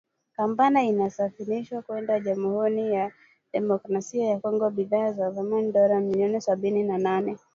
Kampala 0.35 0.83
inasafirisha 0.83 1.81
kwenda 1.81 2.19
Jamuhuri 2.19 2.93
ya 2.93 3.11
Demokrasia 3.53 4.27
ya 4.27 4.39
Kongo 4.39 4.69
bidhaa 4.69 5.11
za 5.11 5.31
thamani 5.31 5.65
ya 5.65 5.71
dola 5.71 5.99
milioni 5.99 6.41
sabini 6.41 6.83
na 6.83 6.97
nne 7.21 7.37